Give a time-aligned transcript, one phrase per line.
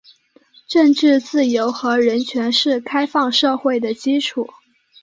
[0.67, 4.49] 政治自由和人权是开放社会的基础。